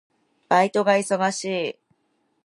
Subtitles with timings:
[0.49, 1.79] バイトが忙しい。